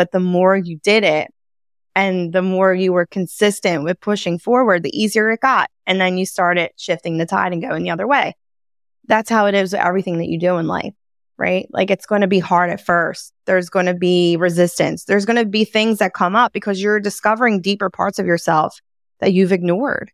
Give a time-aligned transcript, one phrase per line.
[0.00, 1.30] but the more you did it
[1.94, 5.68] and the more you were consistent with pushing forward, the easier it got.
[5.86, 8.34] And then you started shifting the tide and going the other way.
[9.08, 10.94] That's how it is with everything that you do in life,
[11.36, 11.66] right?
[11.70, 13.34] Like it's going to be hard at first.
[13.44, 15.04] There's going to be resistance.
[15.04, 18.80] There's going to be things that come up because you're discovering deeper parts of yourself
[19.18, 20.10] that you've ignored.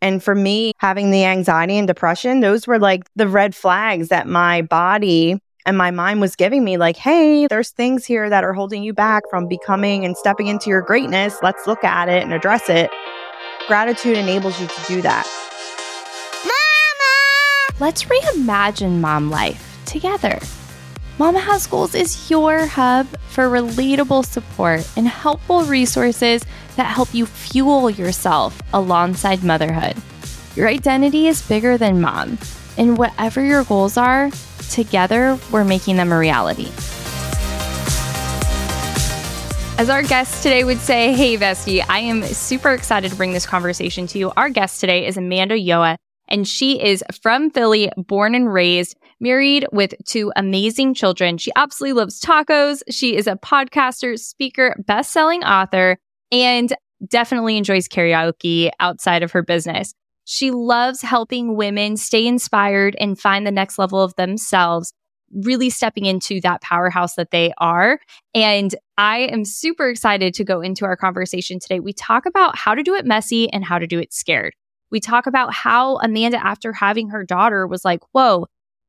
[0.00, 4.26] And for me, having the anxiety and depression, those were like the red flags that
[4.26, 8.52] my body and my mind was giving me like, Hey, there's things here that are
[8.52, 11.36] holding you back from becoming and stepping into your greatness.
[11.42, 12.88] Let's look at it and address it.
[13.66, 15.26] Gratitude enables you to do that.
[16.44, 17.84] Mama!
[17.84, 20.38] Let's reimagine mom life together.
[21.18, 26.44] Mama Has Goals is your hub for relatable support and helpful resources
[26.76, 29.96] that help you fuel yourself alongside motherhood.
[30.54, 32.38] Your identity is bigger than mom,
[32.76, 34.30] and whatever your goals are,
[34.70, 36.70] together we're making them a reality.
[39.78, 43.44] As our guest today would say, hey, Bestie, I am super excited to bring this
[43.44, 44.32] conversation to you.
[44.34, 45.96] Our guest today is Amanda Yoa,
[46.28, 51.36] and she is from Philly, born and raised, married with two amazing children.
[51.36, 52.82] She absolutely loves tacos.
[52.90, 55.98] She is a podcaster, speaker, best selling author,
[56.32, 56.72] and
[57.06, 59.92] definitely enjoys karaoke outside of her business.
[60.28, 64.92] She loves helping women stay inspired and find the next level of themselves,
[65.32, 68.00] really stepping into that powerhouse that they are.
[68.34, 71.78] And I am super excited to go into our conversation today.
[71.78, 74.52] We talk about how to do it messy and how to do it scared.
[74.90, 78.46] We talk about how Amanda, after having her daughter, was like, whoa,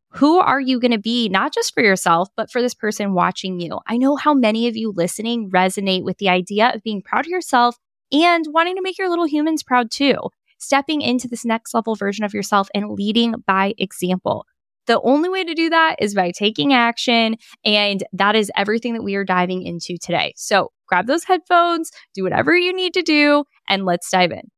[0.10, 3.60] who are you going to be, not just for yourself, but for this person watching
[3.60, 3.78] you?
[3.86, 7.32] I know how many of you listening resonate with the idea of being proud of
[7.32, 7.78] yourself
[8.12, 10.16] and wanting to make your little humans proud too.
[10.58, 14.45] Stepping into this next level version of yourself and leading by example.
[14.88, 17.36] The only way to do that is by taking action.
[17.63, 20.33] And that is everything that we are diving into today.
[20.38, 24.50] So grab those headphones, do whatever you need to do, and let's dive in.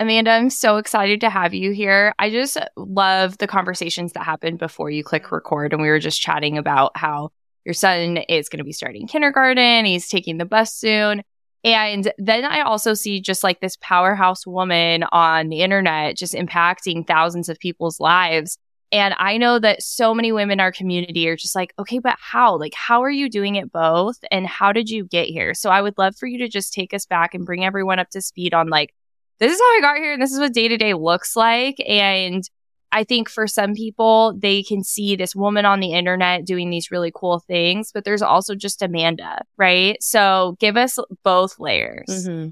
[0.00, 2.14] Amanda, I'm so excited to have you here.
[2.18, 5.72] I just love the conversations that happened before you click record.
[5.72, 7.30] And we were just chatting about how
[7.64, 11.22] your son is going to be starting kindergarten, he's taking the bus soon.
[11.64, 17.06] And then I also see just like this powerhouse woman on the internet just impacting
[17.06, 18.58] thousands of people's lives.
[18.92, 22.16] And I know that so many women in our community are just like, okay, but
[22.20, 22.56] how?
[22.58, 24.18] Like, how are you doing it both?
[24.30, 25.54] And how did you get here?
[25.54, 28.10] So I would love for you to just take us back and bring everyone up
[28.10, 28.94] to speed on like,
[29.38, 31.82] this is how I got here and this is what day to day looks like.
[31.88, 32.48] And
[32.94, 36.92] I think for some people, they can see this woman on the internet doing these
[36.92, 40.00] really cool things, but there's also just Amanda, right?
[40.00, 42.06] So give us both layers.
[42.08, 42.50] Mm-hmm.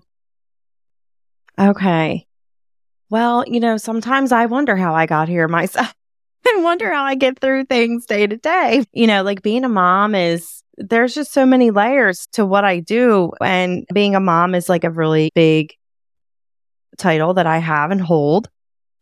[1.70, 2.26] Okay.
[3.08, 5.94] Well, you know, sometimes I wonder how I got here myself
[6.52, 8.84] and wonder how I get through things day to day.
[8.92, 12.80] You know, like being a mom is, there's just so many layers to what I
[12.80, 13.30] do.
[13.40, 15.74] And being a mom is like a really big
[16.98, 18.50] title that I have and hold.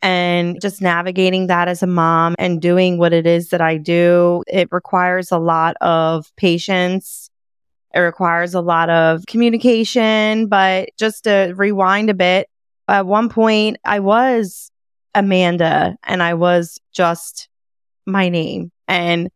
[0.03, 4.43] And just navigating that as a mom and doing what it is that I do,
[4.47, 7.31] it requires a lot of patience.
[7.95, 12.49] It requires a lot of communication, but just to rewind a bit,
[12.89, 14.71] at one point I was
[15.15, 17.49] Amanda and I was just
[18.07, 18.71] my name.
[18.89, 19.29] And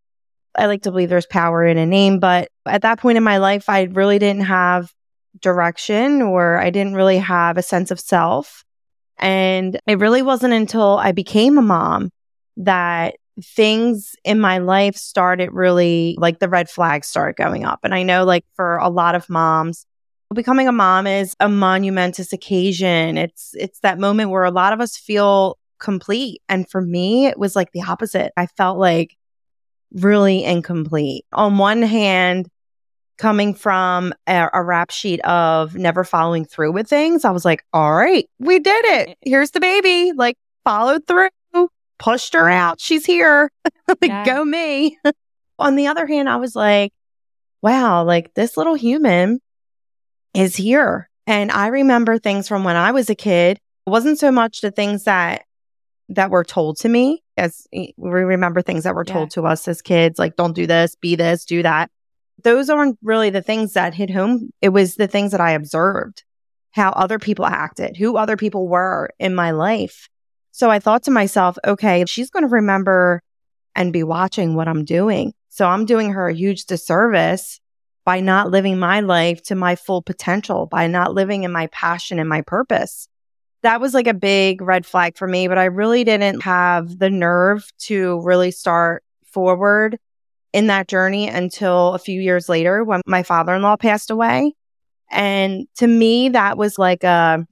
[0.56, 3.38] I like to believe there's power in a name, but at that point in my
[3.38, 4.92] life, I really didn't have
[5.40, 8.63] direction or I didn't really have a sense of self.
[9.18, 12.10] And it really wasn't until I became a mom
[12.56, 17.80] that things in my life started really like the red flags started going up.
[17.82, 19.86] And I know like for a lot of moms,
[20.34, 23.16] becoming a mom is a monumentous occasion.
[23.16, 26.42] It's it's that moment where a lot of us feel complete.
[26.48, 28.32] And for me, it was like the opposite.
[28.36, 29.16] I felt like
[29.92, 31.24] really incomplete.
[31.32, 32.48] On one hand,
[33.16, 37.64] coming from a, a, rap sheet of never following through with things, I was like,
[37.72, 39.08] all right, we did it.
[39.08, 39.14] Eh, eh.
[39.22, 40.12] Here's the baby.
[40.14, 41.28] Like, followed through,
[41.98, 42.80] pushed her out.
[42.80, 43.50] She's here.
[43.88, 44.24] like, yeah.
[44.24, 44.98] go me.
[45.58, 46.92] On the other hand, I was like,
[47.62, 49.40] wow, like this little human
[50.34, 51.08] is here.
[51.26, 53.58] And I remember things from when I was a kid.
[53.86, 55.44] It wasn't so much the things that
[56.10, 59.42] that were told to me as we remember things that were told yeah.
[59.42, 61.90] to us as kids, like don't do this, be this, do that
[62.44, 64.50] those aren't really the things that hit home.
[64.62, 66.22] It was the things that I observed,
[66.70, 70.08] how other people acted, who other people were in my life.
[70.52, 73.22] So I thought to myself, okay, she's going to remember
[73.74, 75.32] and be watching what I'm doing.
[75.48, 77.60] So I'm doing her a huge disservice
[78.04, 82.18] by not living my life to my full potential, by not living in my passion
[82.18, 83.08] and my purpose.
[83.62, 87.08] That was like a big red flag for me, but I really didn't have the
[87.08, 89.98] nerve to really start forward
[90.54, 94.54] in that journey until a few years later when my father in law passed away.
[95.10, 97.44] And to me, that was like a,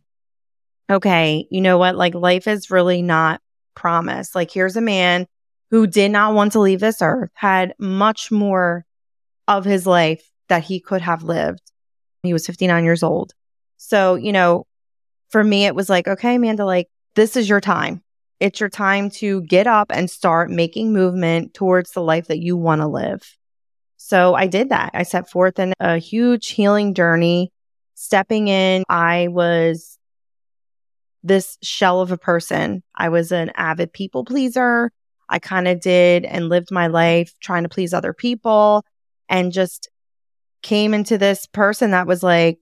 [0.89, 1.97] okay, you know what?
[1.97, 3.41] Like life is really not
[3.75, 4.37] promised.
[4.37, 5.27] Like here's a man
[5.73, 8.87] who did not want to leave this earth, had much more
[9.49, 11.61] of his life that he could have lived.
[12.23, 13.33] He was 59 years old.
[13.79, 14.65] So, you know,
[15.29, 18.01] for me, it was like, okay, Amanda, like this is your time.
[18.43, 22.57] It's your time to get up and start making movement towards the life that you
[22.57, 23.23] want to live.
[23.99, 24.91] So I did that.
[24.95, 27.53] I set forth in a huge healing journey.
[27.95, 29.97] Stepping in, I was
[31.23, 32.83] this shell of a person.
[32.97, 34.91] I was an avid people pleaser.
[35.29, 38.85] I kind of did and lived my life trying to please other people
[39.29, 39.89] and just
[40.63, 42.59] came into this person that was like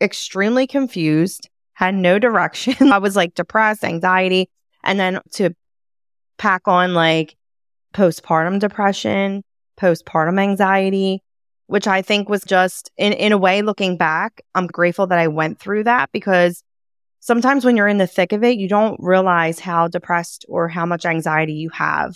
[0.00, 2.92] extremely confused, had no direction.
[2.92, 4.48] I was like depressed, anxiety,
[4.86, 5.50] and then to
[6.38, 7.36] pack on like
[7.92, 9.42] postpartum depression,
[9.78, 11.22] postpartum anxiety,
[11.66, 15.28] which I think was just in, in a way, looking back, I'm grateful that I
[15.28, 16.62] went through that because
[17.20, 20.86] sometimes when you're in the thick of it, you don't realize how depressed or how
[20.86, 22.14] much anxiety you have.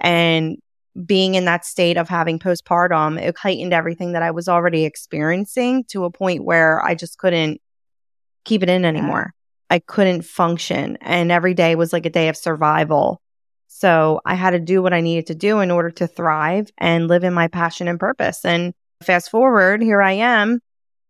[0.00, 0.56] And
[1.04, 5.84] being in that state of having postpartum, it heightened everything that I was already experiencing
[5.88, 7.60] to a point where I just couldn't
[8.44, 9.34] keep it in anymore.
[9.70, 10.98] I couldn't function.
[11.00, 13.20] And every day was like a day of survival.
[13.68, 17.08] So I had to do what I needed to do in order to thrive and
[17.08, 18.44] live in my passion and purpose.
[18.44, 18.72] And
[19.02, 20.60] fast forward, here I am.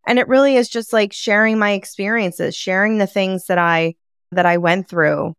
[0.07, 3.95] And it really is just like sharing my experiences, sharing the things that I,
[4.33, 5.35] that I went through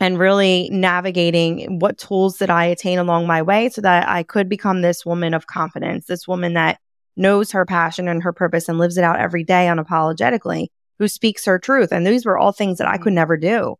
[0.00, 4.48] and really navigating what tools that I attain along my way so that I could
[4.48, 6.80] become this woman of confidence, this woman that
[7.16, 10.68] knows her passion and her purpose and lives it out every day unapologetically
[10.98, 11.92] who speaks her truth.
[11.92, 13.16] And these were all things that I could mm-hmm.
[13.16, 13.76] never do.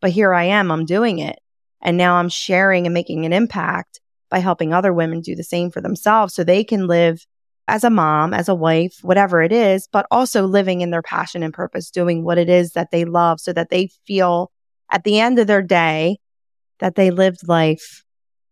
[0.00, 1.38] But here I am, I'm doing it.
[1.82, 4.00] And now I'm sharing and making an impact
[4.30, 7.24] by helping other women do the same for themselves so they can live
[7.68, 11.42] as a mom, as a wife, whatever it is, but also living in their passion
[11.42, 14.50] and purpose, doing what it is that they love so that they feel
[14.90, 16.18] at the end of their day
[16.78, 18.04] that they lived life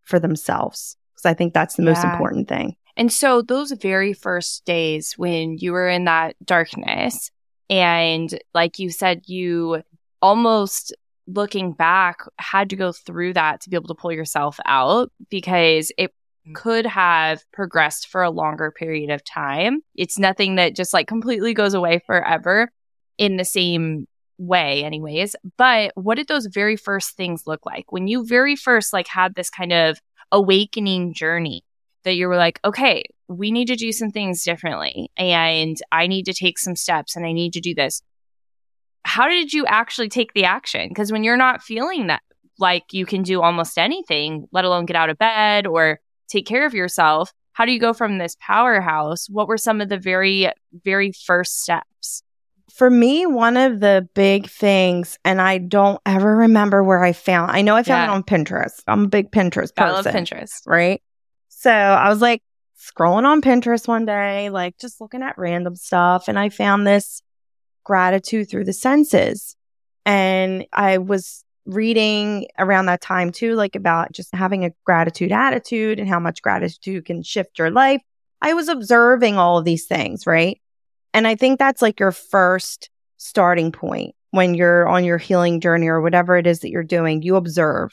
[0.03, 0.97] for themselves.
[1.13, 1.91] Because I think that's the yeah.
[1.91, 2.75] most important thing.
[2.97, 7.31] And so those very first days when you were in that darkness,
[7.69, 9.81] and like you said, you
[10.21, 10.93] almost
[11.27, 15.91] looking back had to go through that to be able to pull yourself out because
[15.97, 16.13] it
[16.47, 16.53] mm.
[16.53, 19.81] could have progressed for a longer period of time.
[19.95, 22.71] It's nothing that just like completely goes away forever
[23.17, 24.07] in the same
[24.37, 25.35] way anyways.
[25.57, 27.91] But what did those very first things look like?
[27.91, 29.99] When you very first like had this kind of
[30.31, 31.63] awakening journey
[32.05, 36.23] that you were like, okay, we need to do some things differently and I need
[36.25, 38.01] to take some steps and I need to do this.
[39.03, 40.89] How did you actually take the action?
[40.89, 42.21] Because when you're not feeling that
[42.57, 45.99] like you can do almost anything, let alone get out of bed or
[46.29, 49.27] take care of yourself, how do you go from this powerhouse?
[49.29, 50.51] What were some of the very,
[50.83, 52.21] very first steps?
[52.71, 57.51] For me, one of the big things, and I don't ever remember where I found.
[57.51, 58.11] I know I found yeah.
[58.11, 58.83] it on Pinterest.
[58.87, 59.83] I'm a big Pinterest person.
[59.83, 61.01] I love Pinterest, right?
[61.65, 62.43] So I was like
[62.79, 66.27] scrolling on Pinterest one day, like just looking at random stuff.
[66.27, 67.23] And I found this
[67.83, 69.55] gratitude through the senses.
[70.05, 75.99] And I was reading around that time too, like about just having a gratitude attitude
[75.99, 78.03] and how much gratitude can shift your life.
[78.43, 80.61] I was observing all of these things, right?
[81.15, 85.87] And I think that's like your first starting point when you're on your healing journey
[85.87, 87.23] or whatever it is that you're doing.
[87.23, 87.89] You observe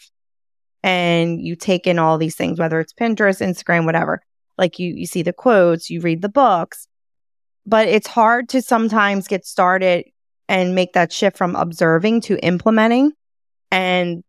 [0.83, 4.23] and you take in all these things, whether it's Pinterest, Instagram, whatever.
[4.59, 6.87] Like you, you see the quotes, you read the books,
[7.67, 10.07] but it's hard to sometimes get started
[10.49, 13.13] and make that shift from observing to implementing.
[13.71, 14.23] And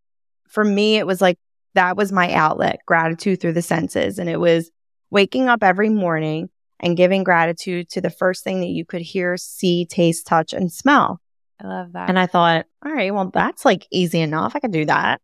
[0.48, 1.38] for me, it was like
[1.74, 4.20] that was my outlet, gratitude through the senses.
[4.20, 4.70] And it was
[5.10, 9.38] waking up every morning and giving gratitude to the first thing that you could hear,
[9.38, 11.20] see, taste, touch, and smell.
[11.62, 12.10] I love that.
[12.10, 14.56] And I thought, all right, well, that's like easy enough.
[14.56, 15.22] I can do that.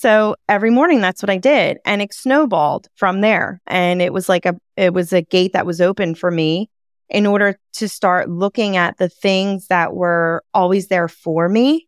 [0.00, 3.60] So every morning that's what I did and it snowballed from there.
[3.66, 6.70] And it was like a it was a gate that was open for me
[7.10, 11.86] in order to start looking at the things that were always there for me.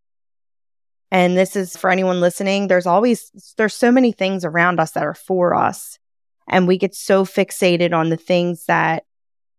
[1.10, 5.04] And this is for anyone listening, there's always there's so many things around us that
[5.04, 5.98] are for us.
[6.46, 9.04] And we get so fixated on the things that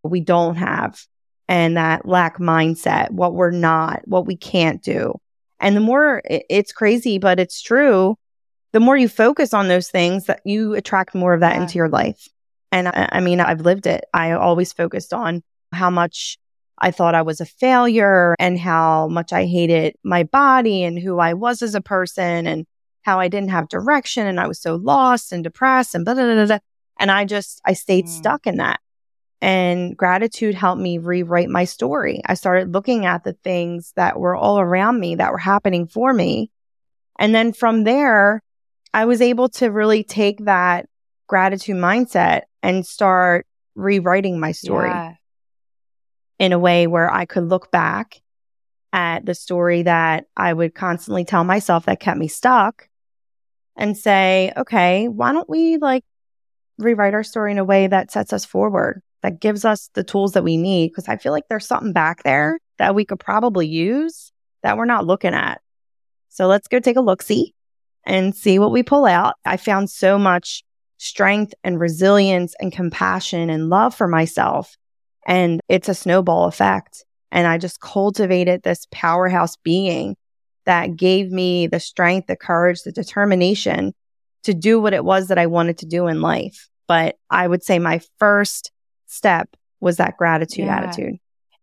[0.03, 1.03] we don't have
[1.47, 5.19] and that lack mindset, what we're not, what we can't do.
[5.59, 8.15] And the more it's crazy, but it's true
[8.73, 11.61] the more you focus on those things that you attract more of that yeah.
[11.61, 12.27] into your life.
[12.71, 14.03] And I, I mean, I've lived it.
[14.13, 16.37] I always focused on how much
[16.79, 21.19] I thought I was a failure and how much I hated my body and who
[21.19, 22.65] I was as a person and
[23.03, 26.33] how I didn't have direction and I was so lost and depressed and blah, blah,
[26.33, 26.59] blah, blah.
[26.99, 28.09] And I just, I stayed Mm.
[28.09, 28.79] stuck in that.
[29.41, 32.21] And gratitude helped me rewrite my story.
[32.25, 36.13] I started looking at the things that were all around me that were happening for
[36.13, 36.49] me.
[37.19, 38.41] And then from there,
[38.93, 40.87] I was able to really take that
[41.27, 45.13] gratitude mindset and start rewriting my story Yeah.
[46.39, 48.21] in a way where I could look back
[48.91, 52.87] at the story that I would constantly tell myself that kept me stuck
[53.75, 56.03] and say, okay, why don't we like
[56.77, 60.33] rewrite our story in a way that sets us forward, that gives us the tools
[60.33, 60.89] that we need?
[60.89, 64.31] Because I feel like there's something back there that we could probably use
[64.61, 65.61] that we're not looking at.
[66.29, 67.55] So let's go take a look see
[68.05, 69.35] and see what we pull out.
[69.45, 70.63] I found so much
[70.97, 74.75] strength and resilience and compassion and love for myself.
[75.27, 77.05] And it's a snowball effect.
[77.31, 80.15] And I just cultivated this powerhouse being
[80.65, 83.93] that gave me the strength, the courage, the determination
[84.43, 86.69] to do what it was that I wanted to do in life.
[86.87, 88.71] But I would say my first
[89.07, 90.77] step was that gratitude Yeah.
[90.77, 91.17] attitude.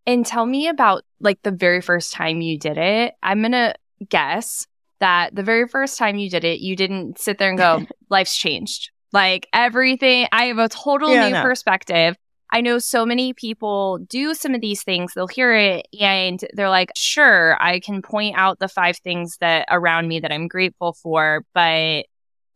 [0.07, 3.15] And tell me about like the very first time you did it.
[3.23, 3.75] I'm going to
[4.09, 4.67] guess
[5.01, 8.37] that the very first time you did it, you didn't sit there and go, life's
[8.37, 8.91] changed.
[9.13, 11.43] Like everything, I have a total Yeah, new no.
[11.43, 12.17] perspective.
[12.53, 15.13] I know so many people do some of these things.
[15.15, 19.67] They'll hear it and they're like, sure, I can point out the five things that
[19.71, 22.07] around me that I'm grateful for, but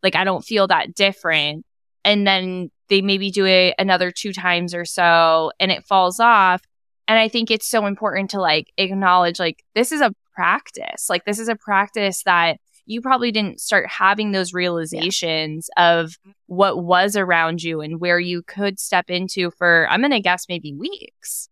[0.03, 1.65] like I don't feel that different.
[2.03, 6.61] And then they maybe do it another two times or so and it falls off.
[7.07, 11.09] And I think it's so important to like acknowledge like this is a practice.
[11.09, 16.83] Like this is a practice that you probably didn't start having those realizations of what
[16.83, 20.73] was around you and where you could step into for I'm going to guess maybe
[20.73, 21.49] weeks.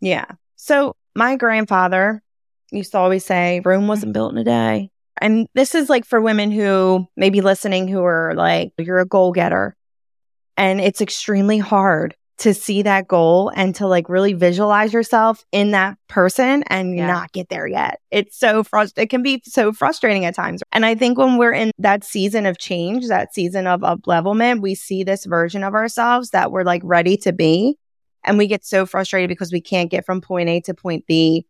[0.00, 0.26] Yeah.
[0.56, 2.22] So my grandfather
[2.70, 3.88] used to always say, Rome mm-hmm.
[3.88, 4.90] wasn't built in a day.
[5.20, 9.06] And this is like for women who may be listening who are like, you're a
[9.06, 9.74] goal getter.
[10.56, 15.72] And it's extremely hard to see that goal and to like really visualize yourself in
[15.72, 17.06] that person and Yeah.
[17.08, 18.00] not get there yet.
[18.12, 19.02] It's so frustrating.
[19.04, 20.62] It can be so frustrating at times.
[20.72, 24.62] And I think when we're in that season of change, that season of up levelment,
[24.62, 27.76] we see this version of ourselves that we're like ready to be.
[28.24, 31.44] And we get so frustrated because we can't get from point A to point B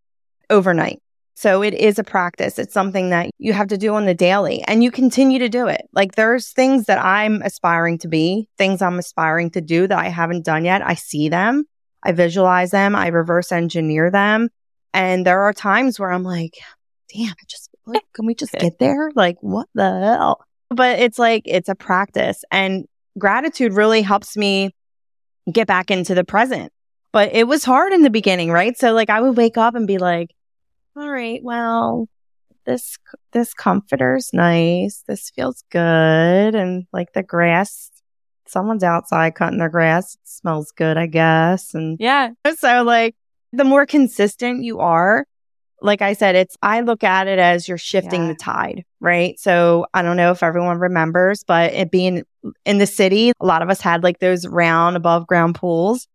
[0.49, 1.03] overnight.
[1.39, 2.59] So it is a practice.
[2.59, 5.69] It's something that you have to do on the daily and you continue to do
[5.69, 5.89] it.
[5.93, 10.09] Like there's things that I'm aspiring to be, things I'm aspiring to do that I
[10.09, 10.85] haven't done yet.
[10.85, 11.63] I see them,
[12.03, 14.49] I visualize them, I reverse engineer them.
[14.93, 16.59] And there are times where I'm like,
[17.15, 19.13] damn, I just like, can we just get there?
[19.15, 20.45] Like, what the hell?
[20.71, 22.85] But it's like, it's a practice and
[23.17, 24.75] gratitude really helps me
[25.53, 26.73] get back into the present.
[27.13, 28.77] But it was hard in the beginning, right?
[28.77, 30.31] So like I would wake up and be like,
[30.99, 32.09] all right, well,
[32.67, 32.99] this
[33.33, 35.05] this comforter's nice.
[35.07, 37.91] This feels good and like the grass
[38.47, 40.15] someone's outside cutting their grass.
[40.15, 41.75] It smells good, I guess.
[41.75, 42.31] And Yeah.
[42.57, 43.15] so like
[43.53, 45.27] the more consistent you are,
[45.83, 48.29] like I said, it's I look at it as you're shifting Yeah.
[48.29, 49.39] the tide, right?
[49.39, 52.25] So I don't know if everyone remembers, but it being
[52.65, 56.09] in the city, a lot of us had like those round above ground pools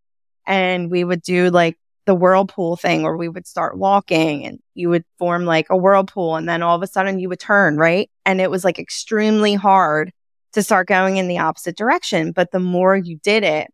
[0.47, 4.89] and we would do like the whirlpool thing where we would start walking and you
[4.89, 8.09] would form like a whirlpool and then all of a sudden you would turn, right?
[8.25, 10.11] And it was like extremely hard
[10.53, 12.31] to start going in the opposite direction.
[12.31, 13.71] But the more you did it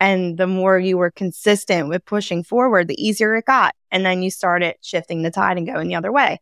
[0.00, 3.74] and the more you were consistent with pushing forward, the easier it got.
[3.90, 6.40] And then you started shifting the tide and going the other way.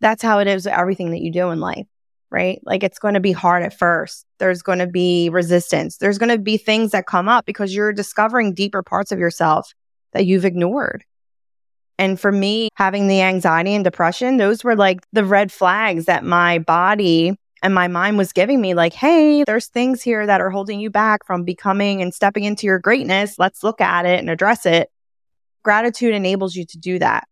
[0.00, 1.86] That's how it is with everything that you do in life,
[2.30, 2.60] right?
[2.64, 4.24] Like it's going to be hard at first.
[4.38, 5.98] There's going to be resistance.
[5.98, 9.72] There's going to be things that come up because you're discovering deeper parts of yourself
[10.16, 11.04] that you've ignored.
[11.98, 16.24] And for me, having the anxiety and depression, those were like the red flags that
[16.24, 20.50] my body and my mind was giving me like, hey, there's things here that are
[20.50, 23.38] holding you back from becoming and stepping into your greatness.
[23.38, 24.90] Let's look at it and address it.
[25.62, 27.24] Gratitude enables you to do that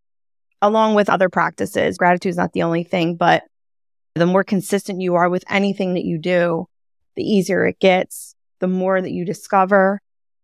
[0.60, 1.96] along with other practices.
[1.96, 3.44] Gratitude is not the only thing, but
[4.14, 6.66] the more consistent you are with anything that you do,
[7.16, 10.00] the easier it gets, the more that you discover,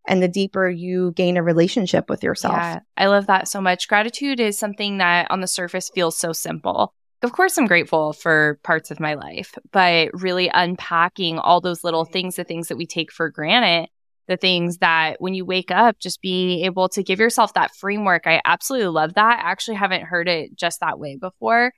[0.06, 2.56] and the deeper you gain a relationship with yourself.
[2.56, 3.88] Yeah, I love that so much.
[3.88, 6.94] Gratitude is something that on the surface feels so simple.
[7.22, 12.06] Of course, I'm grateful for parts of my life, but really unpacking all those little
[12.06, 13.90] things, the things that we take for granted,
[14.26, 18.26] the things that when you wake up, just being able to give yourself that framework.
[18.26, 19.40] I absolutely love that.
[19.44, 21.72] I actually haven't heard it just that way before.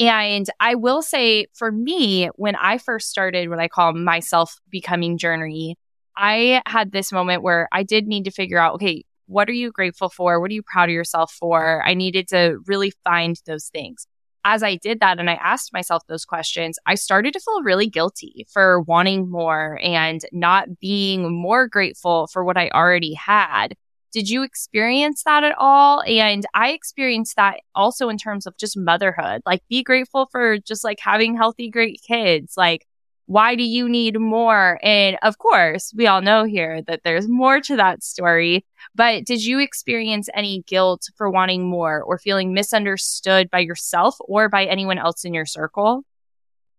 [0.00, 4.56] And I will say for me, when I first started what I call my self
[4.70, 5.76] becoming journey,
[6.18, 9.70] I had this moment where I did need to figure out, okay, what are you
[9.70, 10.40] grateful for?
[10.40, 11.82] What are you proud of yourself for?
[11.86, 14.06] I needed to really find those things.
[14.48, 17.86] as I did that and I asked myself those questions, I started to feel really
[17.86, 23.74] guilty for wanting more and not being more grateful for what I already had.
[24.10, 26.02] Did you experience that at all?
[26.06, 29.42] And I experienced that also in terms of just motherhood.
[29.44, 32.54] Like, be grateful for just like having healthy, great kids.
[32.56, 32.86] Like,
[33.28, 34.80] why do you need more?
[34.82, 38.64] And of course, we all know here that there's more to that story.
[38.94, 44.48] But did you experience any guilt for wanting more or feeling misunderstood by yourself or
[44.48, 46.04] by anyone else in your circle?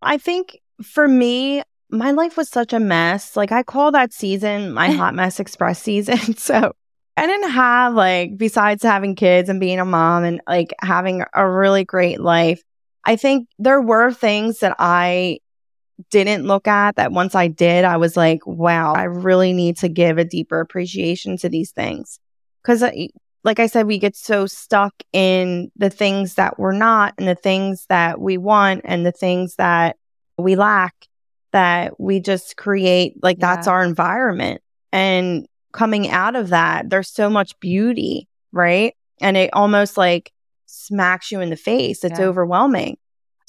[0.02, 3.38] I think for me, my life was such a mess.
[3.38, 6.18] Like I call that season my hot mess express season.
[6.38, 6.74] So
[7.16, 11.48] I didn't have like, besides having kids and being a mom and like having a
[11.48, 12.64] really great life,
[13.06, 15.40] I think there were things that I
[16.10, 19.90] didn't look at that once I did, I was like, wow, I really need to
[19.90, 22.20] give a deeper appreciation to these things.
[22.64, 22.92] Cause uh,
[23.44, 27.36] like I said, we get so stuck in the things that we're not and the
[27.36, 29.96] things that we want and the things that
[30.38, 30.94] we lack
[31.52, 33.56] that we just create like yeah.
[33.56, 34.62] that's our environment.
[34.92, 38.96] And coming out of that, there's so much beauty, right?
[39.22, 40.32] And it almost like
[40.66, 42.04] smacks you in the face.
[42.04, 42.26] It's yeah.
[42.26, 42.98] overwhelming.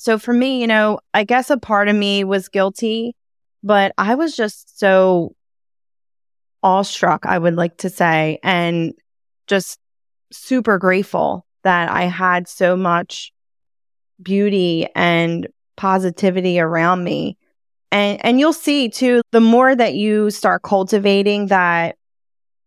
[0.00, 3.14] So for me, you know, I guess a part of me was guilty,
[3.62, 5.34] but I was just so
[6.62, 8.94] awestruck, I would like to say, and
[9.46, 9.78] just
[10.32, 13.30] super grateful that I had so much
[14.22, 17.36] beauty and positivity around me.
[17.92, 21.96] And and you'll see too, the more that you start cultivating that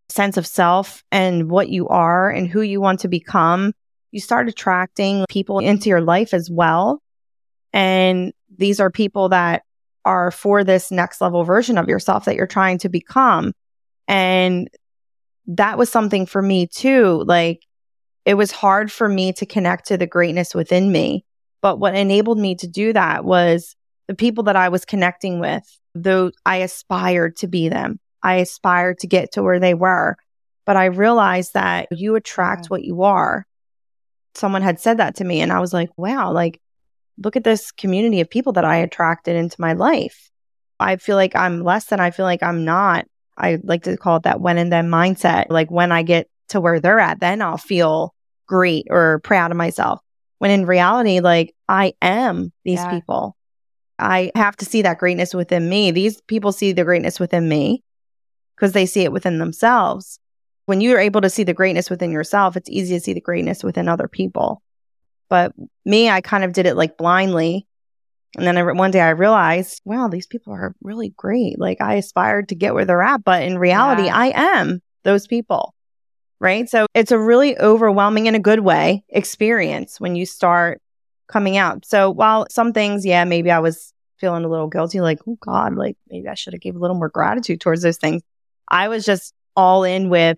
[0.07, 3.73] sense of self and what you are and who you want to become,
[4.11, 6.99] you start attracting people into your life as well
[7.73, 9.63] and these are people that
[10.05, 13.53] are for this next level version of yourself that you're trying to become.
[14.07, 14.69] And
[15.47, 17.23] that was something for me too.
[17.25, 17.63] Like
[18.25, 21.25] it was hard for me to connect to the greatness within me.
[21.61, 23.75] But what enabled me to do that was
[24.07, 25.63] the people that I was connecting with,
[25.95, 27.99] though I aspired to be them.
[28.21, 30.17] I aspired to get to where they were.
[30.65, 33.45] But I realized that you attract what you are.
[34.35, 36.59] Someone had said that to me, and I was like, wow, like
[37.17, 40.29] look at this community of people that I attracted into my life.
[40.79, 43.05] I feel like I'm less than I feel like I'm not.
[43.37, 45.45] I like to call it that when and then mindset.
[45.49, 48.13] Like when I get to where they're at, then I'll feel
[48.47, 50.01] great or proud of myself.
[50.39, 52.91] When in reality, like I am these yeah.
[52.91, 53.37] people.
[53.97, 55.91] I have to see that greatness within me.
[55.91, 57.83] These people see the greatness within me
[58.55, 60.19] because they see it within themselves.
[60.65, 63.63] When you're able to see the greatness within yourself, it's easy to see the greatness
[63.63, 64.61] within other people.
[65.33, 65.51] But
[65.83, 67.65] me, I kind of did it like blindly.
[68.37, 71.57] And then I, one day I realized, wow, these people are really great.
[71.57, 74.15] Like I aspired to get where they're at, but in reality, yeah.
[74.15, 75.73] I am those people.
[76.39, 76.69] Right.
[76.69, 80.83] So it's a really overwhelming in a good way experience when you start
[81.27, 81.83] coming out.
[81.83, 85.73] So while some things, yeah, maybe I was feeling a little guilty, like, oh God,
[85.73, 88.21] like maybe I should have gave a little more gratitude towards those things.
[88.67, 90.37] I was just all in with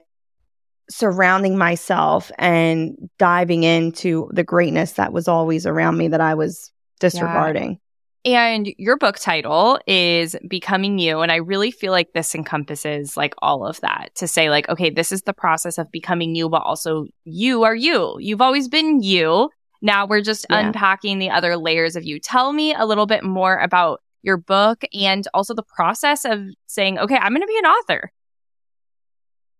[0.89, 6.71] surrounding myself and diving into the greatness that was always around me that I was
[6.99, 7.79] disregarding.
[8.23, 8.45] Yeah.
[8.47, 11.19] And your book title is Becoming You.
[11.19, 14.89] And I really feel like this encompasses like all of that to say, like, okay,
[14.89, 18.17] this is the process of becoming you, but also you are you.
[18.19, 19.49] You've always been you.
[19.81, 20.59] Now we're just yeah.
[20.59, 22.19] unpacking the other layers of you.
[22.19, 26.97] Tell me a little bit more about your book and also the process of saying,
[26.97, 28.11] okay, I'm going to be an author.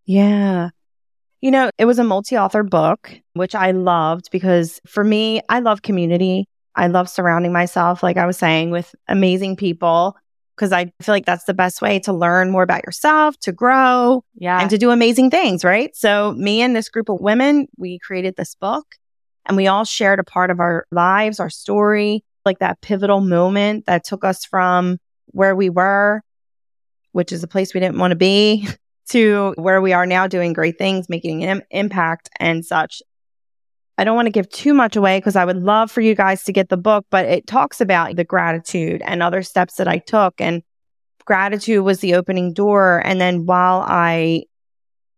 [0.06, 0.70] Yeah.
[1.46, 5.60] You know, it was a multi author book, which I loved because for me, I
[5.60, 6.48] love community.
[6.76, 10.18] I love surrounding myself, like I was saying, with amazing people
[10.56, 14.24] because I feel like that's the best way to learn more about yourself, to grow,
[14.34, 15.96] yeah, and to do amazing things, right?
[15.96, 18.96] So, me and this group of women, we created this book
[19.46, 23.86] and we all shared a part of our lives, our story, like that pivotal moment
[23.86, 26.24] that took us from where we were,
[27.12, 28.68] which is a place we didn't want to be,
[29.10, 33.02] to where we are now doing great things, making an Im- impact and such.
[33.98, 36.44] I don't want to give too much away because I would love for you guys
[36.44, 40.00] to get the book, but it talks about the gratitude and other steps that I
[40.00, 40.42] took.
[40.42, 40.64] And
[41.24, 43.02] gratitude was the opening door.
[43.06, 44.44] And then while I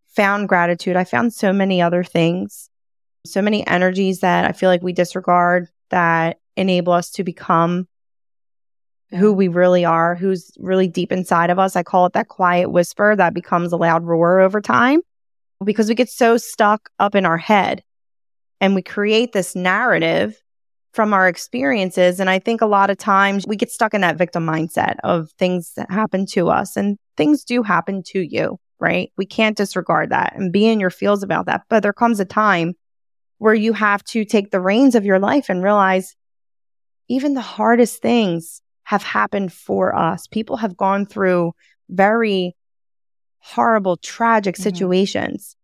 [0.10, 2.70] found gratitude, I found so many other things,
[3.26, 7.88] so many energies that I feel like we disregard that enable us to become
[9.12, 11.76] who we really are, who's really deep inside of us.
[11.76, 15.02] I call it that quiet whisper that becomes a loud roar over time
[15.64, 17.84] because we get so stuck up in our head
[18.60, 20.42] and we create this narrative
[20.94, 22.20] from our experiences.
[22.20, 25.30] And I think a lot of times we get stuck in that victim mindset of
[25.38, 29.12] things that happen to us and things do happen to you, right?
[29.18, 31.64] We can't disregard that and be in your feels about that.
[31.70, 32.74] But there comes a time
[33.38, 36.16] where you have to take the reins of your life and realize
[37.08, 40.28] even the hardest things have happened for us.
[40.28, 41.52] People have gone through
[41.90, 42.56] very
[43.40, 44.64] horrible, tragic mm-hmm.
[44.64, 45.58] situations.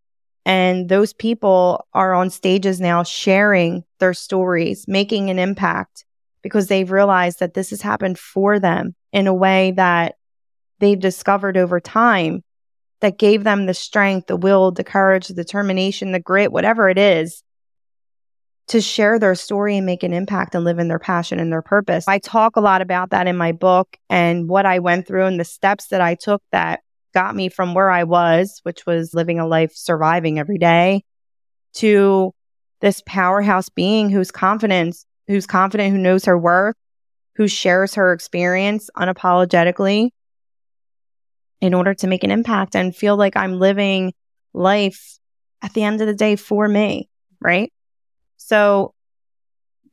[0.46, 6.04] And those people are on stages now sharing their stories, making an impact
[6.42, 10.16] because they've realized that this has happened for them in a way that
[10.80, 12.44] they've discovered over time
[13.00, 16.98] that gave them the strength, the will, the courage, the determination, the grit, whatever it
[16.98, 17.42] is
[18.68, 21.62] to share their story and make an impact and live in their passion and their
[21.62, 22.08] purpose.
[22.08, 25.40] I talk a lot about that in my book and what I went through and
[25.40, 26.82] the steps that I took that
[27.14, 31.04] got me from where I was, which was living a life surviving every day,
[31.74, 32.34] to
[32.80, 34.96] this powerhouse being who's confident,
[35.28, 36.76] who's confident, who knows her worth,
[37.36, 40.10] who shares her experience unapologetically
[41.60, 44.14] in order to make an impact and feel like I'm living
[44.54, 45.18] life
[45.62, 47.10] at the end of the day for me,
[47.42, 47.73] right?
[48.46, 48.94] So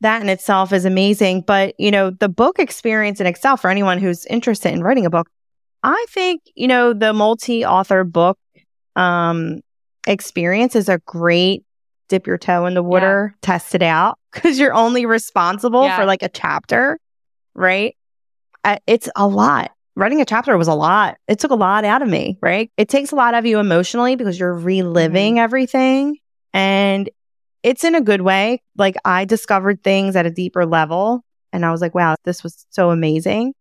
[0.01, 1.41] that in itself is amazing.
[1.41, 5.09] But, you know, the book experience in itself for anyone who's interested in writing a
[5.09, 5.29] book,
[5.83, 8.37] I think, you know, the multi author book
[8.95, 9.61] um,
[10.05, 11.63] experience is a great
[12.09, 13.37] dip your toe in the water, yeah.
[13.41, 15.95] test it out because you're only responsible yeah.
[15.95, 16.99] for like a chapter,
[17.55, 17.95] right?
[18.63, 19.71] Uh, it's a lot.
[19.95, 21.17] Writing a chapter was a lot.
[21.27, 22.71] It took a lot out of me, right?
[22.77, 25.43] It takes a lot of you emotionally because you're reliving mm-hmm.
[25.43, 26.17] everything.
[26.53, 27.09] And
[27.63, 28.61] it's in a good way.
[28.77, 32.65] Like I discovered things at a deeper level and I was like, wow, this was
[32.69, 33.53] so amazing.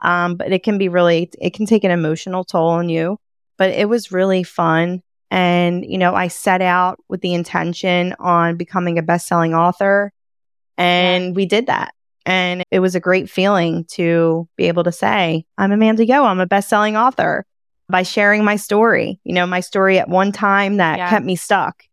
[0.00, 3.18] Um, but it can be really, it can take an emotional toll on you,
[3.58, 5.02] but it was really fun.
[5.30, 10.12] And, you know, I set out with the intention on becoming a best selling author
[10.76, 11.30] and yeah.
[11.32, 11.92] we did that.
[12.26, 16.40] And it was a great feeling to be able to say, I'm Amanda Yoa, I'm
[16.40, 17.44] a best selling author
[17.88, 21.10] by sharing my story, you know, my story at one time that yeah.
[21.10, 21.84] kept me stuck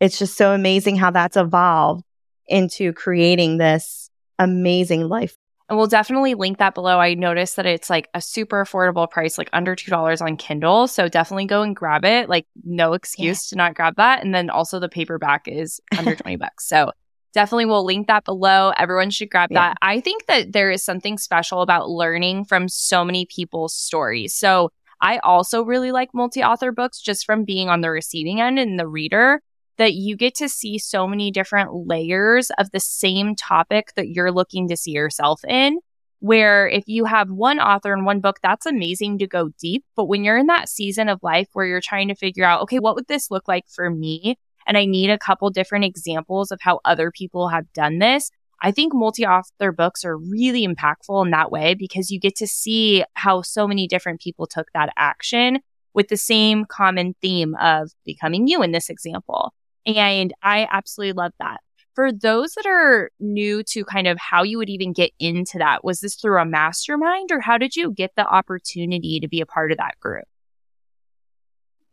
[0.00, 2.04] it's just so amazing how that's evolved
[2.46, 5.36] into creating this amazing life.
[5.68, 7.00] And we'll definitely link that below.
[7.00, 10.86] I noticed that it's like a super affordable price, like under $2 on Kindle.
[10.86, 12.28] So definitely go and grab it.
[12.28, 13.48] Like, no excuse yeah.
[13.50, 14.22] to not grab that.
[14.22, 16.68] And then also the paperback is under 20 bucks.
[16.68, 16.92] So
[17.34, 18.72] definitely we'll link that below.
[18.76, 19.70] Everyone should grab yeah.
[19.70, 19.78] that.
[19.82, 24.34] I think that there is something special about learning from so many people's stories.
[24.34, 28.60] So I also really like multi author books just from being on the receiving end
[28.60, 29.42] and the reader
[29.78, 34.32] that you get to see so many different layers of the same topic that you're
[34.32, 35.78] looking to see yourself in.
[36.20, 39.84] Where if you have one author in one book, that's amazing to go deep.
[39.94, 42.78] But when you're in that season of life where you're trying to figure out, okay,
[42.78, 44.38] what would this look like for me?
[44.66, 48.30] And I need a couple different examples of how other people have done this.
[48.62, 52.46] I think multi author books are really impactful in that way because you get to
[52.46, 55.60] see how so many different people took that action
[55.92, 59.52] with the same common theme of becoming you in this example.
[59.86, 61.60] And I absolutely love that.
[61.94, 65.82] For those that are new to kind of how you would even get into that,
[65.82, 69.46] was this through a mastermind or how did you get the opportunity to be a
[69.46, 70.24] part of that group?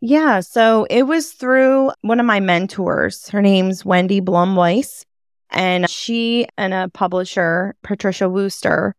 [0.01, 3.29] Yeah, so it was through one of my mentors.
[3.29, 5.05] Her name's Wendy Blum Weiss,
[5.49, 8.95] and she and a publisher, Patricia Wooster,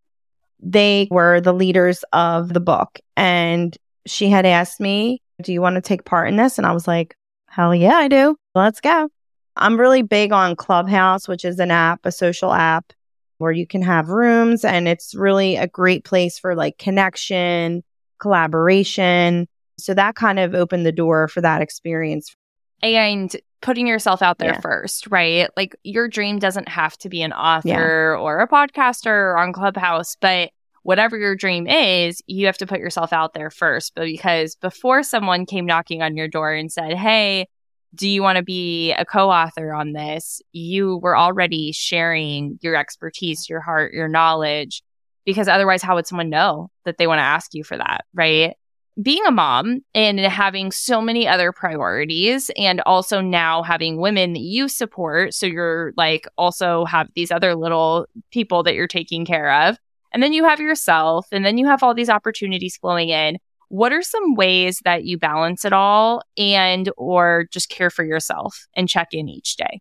[0.61, 3.01] they were the leaders of the book.
[3.19, 3.77] And
[4.07, 6.57] she had asked me, Do you want to take part in this?
[6.57, 7.15] And I was like,
[7.49, 8.37] Hell yeah, I do.
[8.55, 9.09] Let's go.
[9.57, 12.93] I'm really big on Clubhouse, which is an app, a social app
[13.39, 17.83] where you can have rooms and it's really a great place for like connection,
[18.19, 19.49] collaboration.
[19.79, 22.35] So that kind of opened the door for that experience.
[22.83, 24.61] And putting yourself out there yeah.
[24.61, 25.49] first, right?
[25.57, 28.21] Like your dream doesn't have to be an author yeah.
[28.21, 30.51] or a podcaster or on Clubhouse, but
[30.83, 33.95] whatever your dream is, you have to put yourself out there first.
[33.97, 37.49] But because before someone came knocking on your door and said, Hey,
[37.95, 40.41] do you want to be a co-author on this?
[40.53, 44.83] You were already sharing your expertise, your heart, your knowledge,
[45.25, 48.05] because otherwise, how would someone know that they want to ask you for that?
[48.13, 48.57] Right.
[49.01, 54.43] Being a mom and having so many other priorities and also now having women that
[54.43, 55.35] you support.
[55.35, 59.77] So you're like also have these other little people that you're taking care of
[60.15, 63.37] and then you have yourself, and then you have all these opportunities flowing in.
[63.69, 68.67] What are some ways that you balance it all and or just care for yourself
[68.75, 69.81] and check in each day?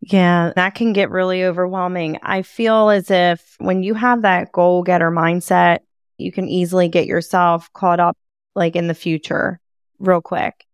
[0.00, 2.18] Yeah, that can get really overwhelming.
[2.22, 5.80] I feel as if when you have that goal getter mindset,
[6.16, 8.16] you can easily get yourself caught up
[8.54, 9.60] like in the future
[9.98, 10.64] real quick.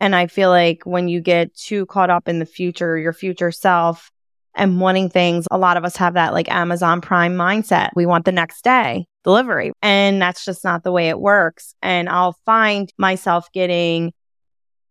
[0.00, 3.52] And I feel like when you get too caught up in the future, your future
[3.52, 4.10] self,
[4.56, 5.46] and wanting things.
[5.50, 7.90] A lot of us have that like Amazon Prime mindset.
[7.94, 9.72] We want the next day delivery.
[9.82, 11.74] And that's just not the way it works.
[11.82, 14.14] And I'll find myself getting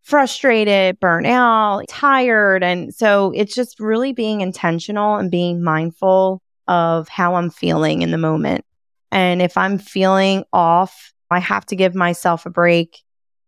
[0.04, 2.64] frustrated, burnt out, tired.
[2.64, 8.12] And so it's just really being intentional and being mindful of how I'm feeling in
[8.12, 8.66] the moment.
[9.12, 13.02] And if I'm feeling off, I have to give myself a break.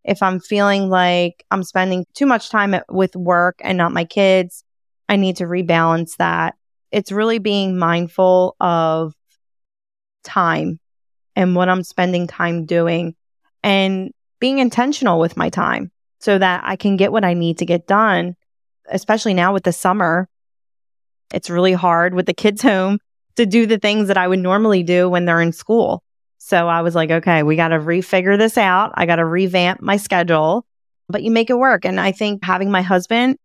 [0.06, 4.06] If I'm feeling like I'm spending too much time at, with work and not my
[4.06, 4.64] kids,
[5.10, 6.56] I need to rebalance that.
[6.92, 9.14] It's really being mindful of
[10.28, 10.80] time
[11.36, 13.16] and what I'm spending time doing
[13.64, 17.66] and being intentional with my time so that I can get what I need to
[17.66, 18.36] get done,
[18.90, 20.30] especially now with the summer.
[21.34, 23.00] It's really hard with the kids home
[23.36, 26.04] to do the things that I would normally do when they're in school.
[26.40, 28.94] So I was like, okay, we got to refigure this out.
[28.96, 30.66] I got to revamp my schedule,
[31.10, 31.86] but you make it work.
[31.86, 33.38] And I think having my husband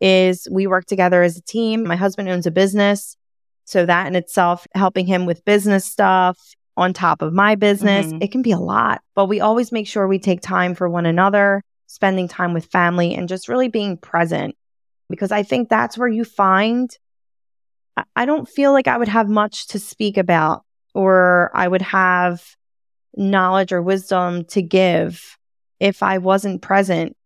[0.00, 1.84] is we work together as a team.
[1.84, 3.16] My husband owns a business.
[3.64, 6.38] So that in itself, helping him with business stuff
[6.76, 8.22] on top of my business, mm-hmm.
[8.22, 11.06] it can be a lot, but we always make sure we take time for one
[11.06, 14.56] another, spending time with family and just really being present
[15.08, 16.90] because I think that's where you find
[18.16, 22.42] I don't feel like I would have much to speak about or I would have
[23.16, 25.38] knowledge or wisdom to give
[25.78, 27.16] if I wasn't present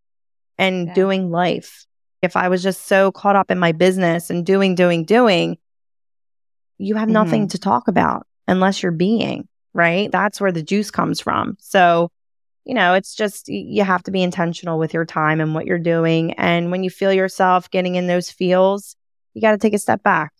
[0.58, 0.94] and yeah.
[0.94, 1.86] doing life.
[2.20, 5.56] If I was just so caught up in my business and doing, doing, doing,
[6.78, 7.48] you have nothing mm-hmm.
[7.48, 10.10] to talk about unless you're being, right?
[10.10, 11.56] That's where the juice comes from.
[11.60, 12.10] So,
[12.64, 15.78] you know, it's just you have to be intentional with your time and what you're
[15.78, 16.32] doing.
[16.34, 18.96] And when you feel yourself getting in those feels,
[19.34, 20.32] you got to take a step back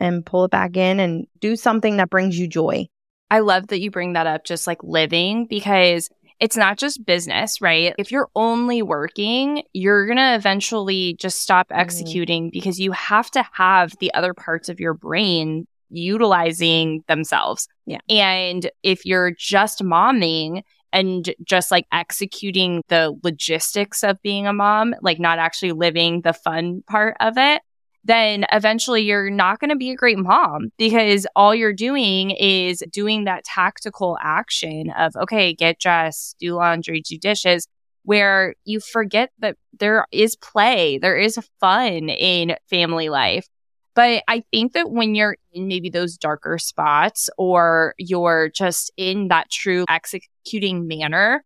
[0.00, 2.86] and pull it back in and do something that brings you joy.
[3.30, 7.60] I love that you bring that up, just like living, because it's not just business,
[7.60, 7.94] right?
[7.98, 11.80] If you're only working, you're going to eventually just stop mm-hmm.
[11.80, 12.52] executing mm.
[12.52, 17.68] because you have to have the other parts of your brain utilizing themselves.
[17.86, 18.00] Yeah.
[18.08, 24.94] And if you're just momming and just like executing the logistics of being a mom,
[25.02, 27.62] like not actually living the fun part of it,
[28.04, 32.82] then eventually you're not going to be a great mom because all you're doing is
[32.92, 37.66] doing that tactical action of, okay, get dressed, do laundry, do dishes,
[38.02, 43.48] where you forget that there is play, there is fun in family life.
[43.94, 49.28] But I think that when you're in maybe those darker spots or you're just in
[49.28, 51.44] that true executing manner,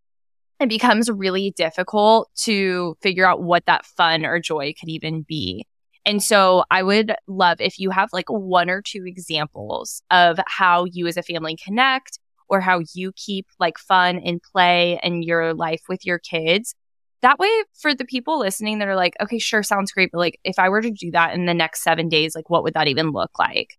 [0.60, 5.66] it becomes really difficult to figure out what that fun or joy could even be.
[6.04, 10.86] And so I would love if you have like one or two examples of how
[10.86, 15.52] you as a family connect or how you keep like fun and play in your
[15.52, 16.74] life with your kids.
[17.22, 17.50] That way,
[17.80, 20.68] for the people listening that are like, okay, sure, sounds great, but like if I
[20.68, 23.38] were to do that in the next seven days, like what would that even look
[23.38, 23.78] like?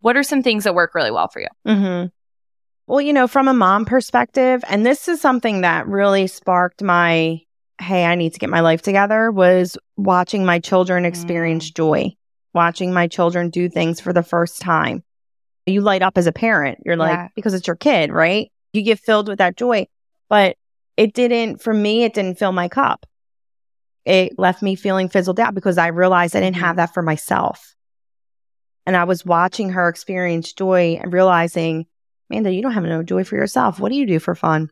[0.00, 1.48] What are some things that work really well for you?
[1.66, 2.06] Mm-hmm.
[2.86, 7.40] Well, you know, from a mom perspective, and this is something that really sparked my
[7.80, 11.74] hey, I need to get my life together was watching my children experience mm.
[11.74, 12.16] joy,
[12.52, 15.04] watching my children do things for the first time.
[15.66, 16.78] You light up as a parent.
[16.84, 17.28] You're like, yeah.
[17.36, 18.50] because it's your kid, right?
[18.72, 19.86] You get filled with that joy.
[20.28, 20.56] But
[20.98, 23.06] it didn't, for me, it didn't fill my cup.
[24.04, 26.78] It left me feeling fizzled out because I realized I didn't have mm-hmm.
[26.78, 27.76] that for myself.
[28.84, 31.86] And I was watching her experience joy and realizing,
[32.28, 33.78] Amanda, you don't have no joy for yourself.
[33.78, 34.70] What do you do for fun?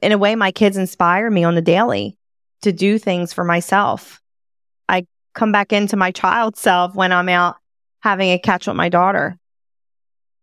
[0.00, 2.16] In a way, my kids inspire me on the daily
[2.62, 4.20] to do things for myself.
[4.88, 7.56] I come back into my child self when I'm out
[8.00, 9.36] having a catch with my daughter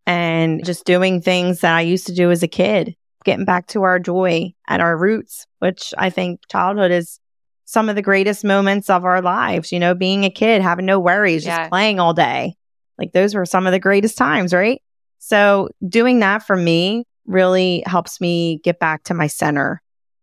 [0.06, 3.84] and just doing things that I used to do as a kid, getting back to
[3.84, 7.20] our joy and our roots, which I think childhood is
[7.66, 11.00] some of the greatest moments of our lives, you know, being a kid, having no
[11.00, 11.58] worries, yeah.
[11.58, 12.56] just playing all day.
[12.98, 14.82] Like those were some of the greatest times, right?
[15.20, 19.82] So doing that for me really helps me get back to my center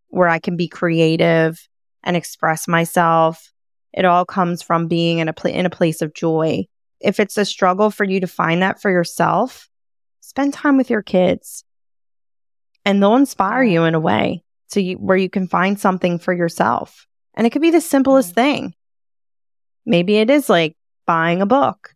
[0.09, 1.69] where I can be creative
[2.03, 3.53] and express myself.
[3.93, 6.65] It all comes from being in a pl- in a place of joy.
[7.01, 9.69] If it's a struggle for you to find that for yourself,
[10.21, 11.65] spend time with your kids.
[12.85, 16.33] And they'll inspire you in a way to you, where you can find something for
[16.33, 17.07] yourself.
[17.35, 18.75] And it could be the simplest thing.
[19.87, 21.93] Maybe it is like buying a book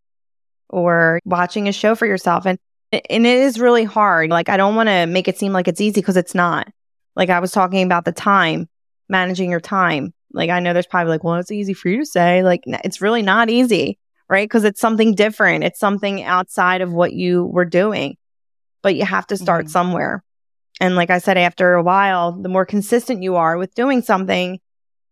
[0.68, 2.46] or watching a show for yourself.
[2.46, 2.58] And,
[2.92, 4.30] and it is really hard.
[4.30, 6.68] Like, I don't want to make it seem like it's easy because it's not.
[7.16, 8.68] Like I was talking about the time
[9.08, 10.12] managing your time.
[10.32, 12.42] Like I know there's probably like, well, it's easy for you to say.
[12.42, 13.98] Like it's really not easy,
[14.28, 14.48] right?
[14.48, 15.64] Because it's something different.
[15.64, 18.16] It's something outside of what you were doing.
[18.82, 19.72] But you have to start mm-hmm.
[19.72, 20.22] somewhere.
[20.80, 24.60] And like I said, after a while, the more consistent you are with doing something,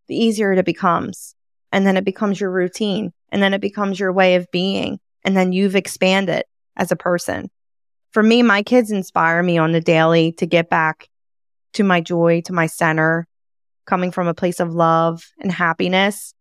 [0.06, 1.34] the easier it becomes.
[1.72, 3.12] And then it becomes your routine.
[3.30, 5.00] And then it becomes your way of being.
[5.24, 6.44] And then you've expanded
[6.76, 7.50] as a person.
[8.12, 11.08] For me, my kids inspire me on the daily to get back
[11.74, 13.26] to my joy, to my center,
[13.84, 16.32] coming from a place of love and happiness.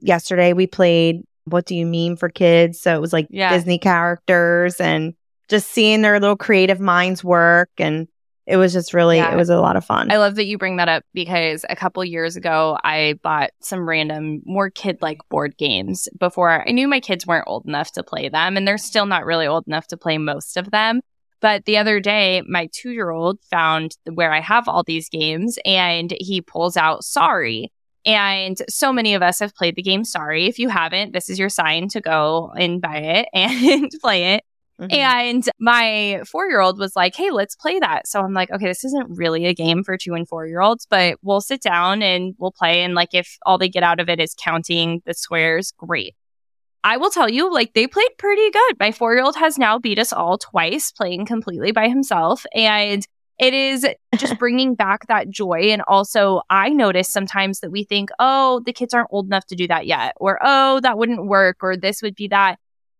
[0.00, 2.80] Yesterday we played What Do You Meme for Kids?
[2.80, 3.52] So it was like Yeah.
[3.52, 5.14] Disney characters and
[5.48, 7.70] just seeing their little creative minds work.
[7.78, 8.08] And
[8.50, 9.32] it was just really, Yeah.
[9.32, 10.10] it was a lot of fun.
[10.10, 13.88] I love that you bring that up because a couple years ago, I bought some
[13.88, 18.02] random, more kid like board games before I knew my kids weren't old enough to
[18.02, 21.00] play them, and they're still not really old enough to play most of them.
[21.40, 25.58] But the other day, my two year old found where I have all these games
[25.64, 27.72] and he pulls out Sorry.
[28.04, 30.46] And so many of us have played the game Sorry.
[30.46, 34.44] If you haven't, this is your sign to go and buy it and play it.
[34.80, 34.92] Mhm.
[34.94, 38.08] And my four year old was like, Hey, let's play that.
[38.08, 40.86] So I'm like, okay, this isn't really a game for two and four year olds,
[40.88, 42.82] but we'll sit down and we'll play.
[42.82, 46.14] And like, if all they get out of it is counting the squares, great.
[46.82, 48.76] I will tell you, like, they played pretty good.
[48.80, 52.46] My four year old has now beat us all twice, playing completely by himself.
[52.54, 53.06] And
[53.38, 55.68] it is just bringing back that joy.
[55.72, 59.56] And also, I notice sometimes that we think, oh, the kids aren't old enough to
[59.56, 62.58] do that yet, or oh, that wouldn't work, or this would be that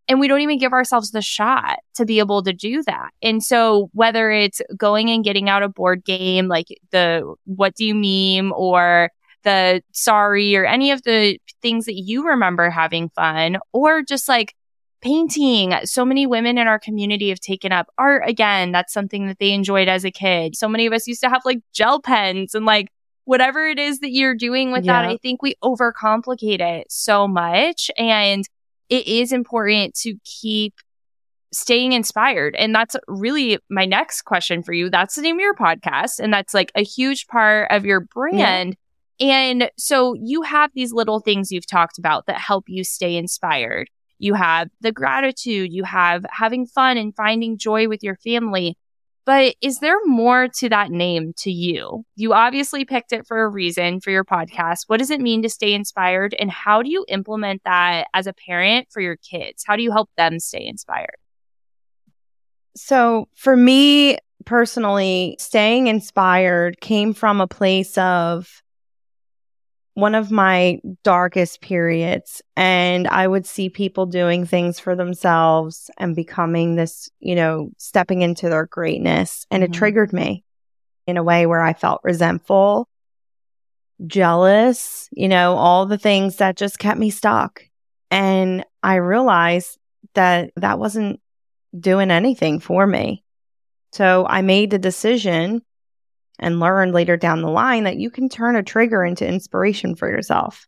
[0.09, 3.11] and we don't even give ourselves the shot to be able to do that.
[3.23, 7.85] And so whether it's going and getting out a board game like the what do
[7.85, 9.11] you meme or
[9.43, 14.55] the sorry or any of the things that you remember having fun or just like
[15.01, 15.75] painting.
[15.85, 18.73] So many women in our community have taken up art again.
[18.73, 20.57] That's something that they enjoyed as a kid.
[20.57, 22.89] So many of us used to have like gel pens and like
[23.25, 25.05] whatever it is that you're doing with that.
[25.05, 28.45] I think we overcomplicate it so much and
[28.91, 30.75] it is important to keep
[31.53, 32.55] staying inspired.
[32.57, 34.91] And that's really my next question for you.
[34.91, 36.21] That's the name of your podcast.
[36.21, 38.77] And that's like a huge part of your brand.
[39.19, 43.89] And so you have these little things you've talked about that help you stay inspired.
[44.19, 48.77] You have the gratitude, you have having fun and finding joy with your family.
[49.27, 52.05] But is there more to that name to you?
[52.17, 54.85] You obviously picked it for a reason for your podcast.
[54.87, 56.35] What does it mean to stay inspired?
[56.39, 59.63] And how do you implement that as a parent for your kids?
[59.67, 61.17] How do you help them stay inspired?
[62.77, 68.63] So for me personally, staying inspired came from a place of
[69.95, 72.43] one of my darkest periods.
[72.57, 78.23] And I would see people doing things for themselves and becoming this, you know, stepping
[78.23, 79.47] into their greatness.
[79.51, 79.67] And Mhm.
[79.67, 80.45] it triggered me
[81.07, 82.89] in a way where I felt resentful,
[84.07, 87.63] jealous, you know, all the things that just kept me stuck.
[88.11, 89.79] And I realized
[90.15, 91.21] that that wasn't
[91.79, 93.25] doing anything for me.
[93.93, 95.63] So I made the decision
[96.41, 100.09] and learn later down the line that you can turn a trigger into inspiration for
[100.11, 100.67] yourself.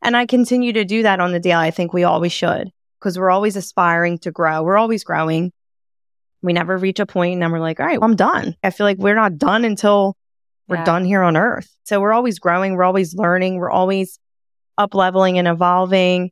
[0.00, 1.66] And I continue to do that on the daily.
[1.66, 4.62] I think we always should because we're always aspiring to grow.
[4.62, 5.52] We're always growing.
[6.40, 8.56] We never reach a point and then we're like, all right, well, I'm done.
[8.64, 10.16] I feel like we're not done until
[10.68, 10.84] we're Yeah.
[10.84, 11.68] done here on earth.
[11.84, 12.74] So we're always growing.
[12.74, 13.56] We're always learning.
[13.56, 14.18] We're always
[14.78, 16.30] up leveling and evolving.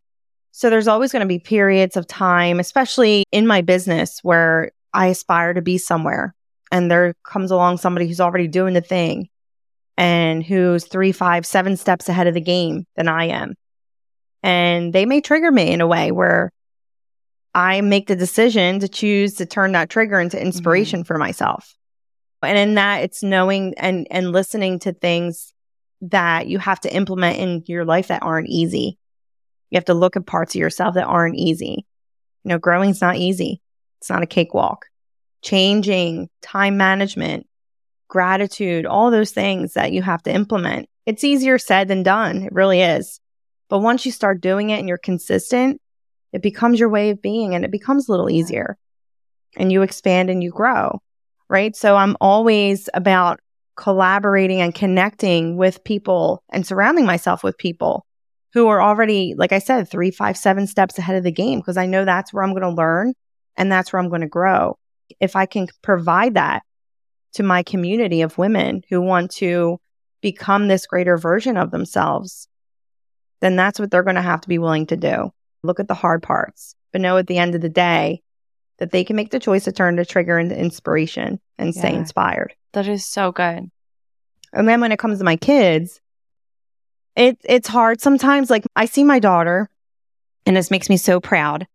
[0.53, 5.09] So there's always going to be periods of time, especially in my business where I
[5.09, 6.35] aspire to be somewhere
[6.71, 9.29] and there comes along somebody who's already doing the thing
[9.97, 13.55] and who's three, five, seven steps ahead of the game than I am.
[14.43, 16.51] And they may trigger me in a way where
[17.55, 20.47] I make the decision to choose to turn that trigger into mm-hmm.
[20.47, 21.75] inspiration for myself.
[22.43, 25.53] And in that, it's knowing and, and listening to things
[26.03, 28.97] that you have to implement in your life that aren't easy.
[29.69, 31.87] You have to look at parts of yourself that aren't easy.
[32.45, 33.61] You know, growing's not easy.
[34.01, 34.87] It's not a cakewalk.
[35.43, 37.47] Changing, time management,
[38.09, 40.89] gratitude, all those things that you have to implement.
[41.07, 42.43] It's easier said than done.
[42.43, 43.21] It really is.
[43.69, 45.81] But once you start doing it and you're consistent,
[46.33, 48.77] it becomes your way of being and it becomes a little easier.
[49.57, 51.01] And you expand and you grow,
[51.49, 51.75] right?
[51.75, 53.41] So I'm always about
[53.77, 58.05] collaborating and connecting with people and surrounding myself with people
[58.53, 61.77] who are already, like I said, three, five, seven steps ahead of the game because
[61.77, 63.15] I know that's where I'm going to learn
[63.57, 64.77] and that's where I'm going to grow.
[65.19, 66.63] If I can provide that
[67.35, 69.79] to my community of women who want to
[70.21, 72.49] become this greater version of themselves,
[73.41, 75.33] then that's what they're going to have to be willing to do.
[75.63, 78.23] Look at the hard parts, but know at the end of the day
[78.79, 82.55] that they can make the choice to turn the trigger into inspiration and stay inspired.
[82.73, 83.71] That is so good.
[84.53, 86.01] And then when it comes to my kids,
[87.15, 88.51] it it's hard sometimes.
[88.51, 89.69] Like I see my daughter,
[90.47, 91.67] and this makes me so proud.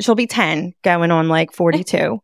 [0.00, 2.20] She'll be 10, going on like 42.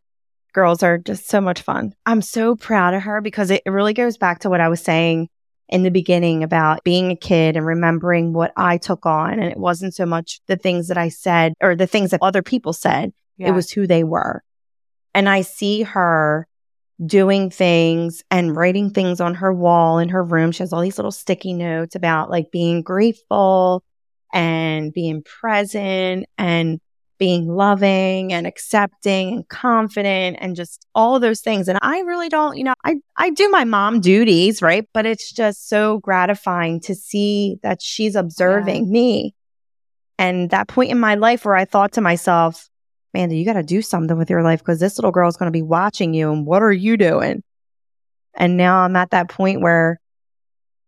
[0.53, 1.93] Girls are just so much fun.
[2.05, 5.29] I'm so proud of her because it really goes back to what I was saying
[5.69, 9.39] in the beginning about being a kid and remembering what I took on.
[9.39, 12.41] And it wasn't so much the things that I said or the things that other
[12.41, 13.49] people said, Yeah.
[13.49, 14.43] it was who they were.
[15.13, 16.47] And I see her
[17.03, 20.51] doing things and writing things on her wall in her room.
[20.51, 23.83] She has all these little sticky notes about like being grateful
[24.33, 26.79] and being present and
[27.21, 31.67] being loving and accepting and confident and just all those things.
[31.67, 34.89] And I really don't, you know, I, I do my mom duties, right?
[34.91, 38.91] But it's just so gratifying to see that she's observing yeah.
[38.91, 39.35] me.
[40.17, 42.67] And that point in my life where I thought to myself,
[43.13, 45.45] Amanda, you got to do something with your life because this little girl is going
[45.45, 46.31] to be watching you.
[46.31, 47.43] And what are you doing?
[48.33, 50.01] And now I'm at that point where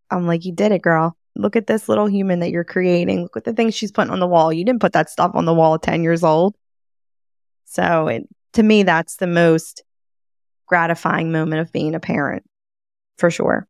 [0.09, 1.15] I'm like, you did it, girl.
[1.35, 3.23] Look at this little human that you're creating.
[3.23, 4.53] Look at the things she's putting on the wall.
[4.53, 6.55] You didn't put that stuff on the wall at 10 years old.
[7.65, 8.23] So it,
[8.53, 9.83] to me, that's the most
[10.67, 12.43] gratifying moment of being a parent
[13.17, 13.67] for sure.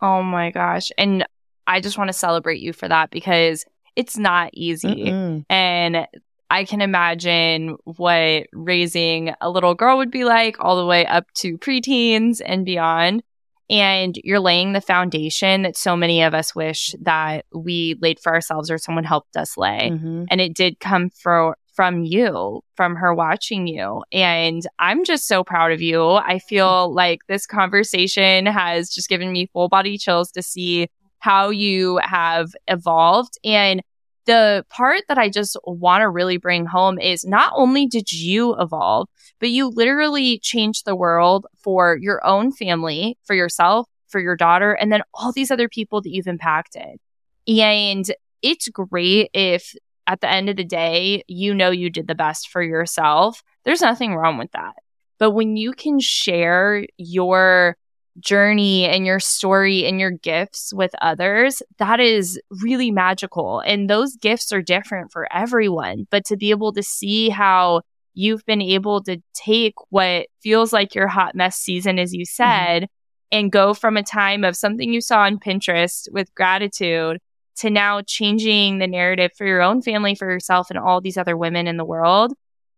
[0.00, 0.90] Oh my gosh.
[0.98, 1.26] And
[1.66, 5.06] I just want to celebrate you for that because it's not easy.
[5.06, 5.44] Mm-mm.
[5.50, 6.06] And
[6.50, 11.26] I can imagine what raising a little girl would be like all the way up
[11.38, 13.22] to preteens and beyond.
[13.70, 18.32] And you're laying the foundation that so many of us wish that we laid for
[18.32, 19.90] ourselves or someone helped us lay.
[19.92, 20.24] Mm-hmm.
[20.30, 24.02] And it did come for, from you, from her watching you.
[24.10, 26.12] And I'm just so proud of you.
[26.12, 30.88] I feel like this conversation has just given me full body chills to see
[31.18, 33.38] how you have evolved.
[33.44, 33.82] And
[34.28, 38.54] the part that I just want to really bring home is not only did you
[38.60, 39.08] evolve,
[39.40, 44.72] but you literally changed the world for your own family, for yourself, for your daughter,
[44.72, 47.00] and then all these other people that you've impacted.
[47.46, 48.04] And
[48.42, 49.74] it's great if
[50.06, 53.42] at the end of the day, you know you did the best for yourself.
[53.64, 54.74] There's nothing wrong with that.
[55.18, 57.77] But when you can share your
[58.20, 63.60] journey and your story and your gifts with others, that is really magical.
[63.60, 66.06] And those gifts are different for everyone.
[66.10, 67.82] But to be able to see how
[68.14, 72.42] you've been able to take what feels like your hot mess season, as you mm-hmm.
[72.42, 73.38] said, mm-hmm.
[73.38, 77.18] and go from a time of something you saw on Pinterest with gratitude
[77.56, 81.36] to now changing the narrative for your own family, for yourself, and all these other
[81.36, 82.32] women in the world.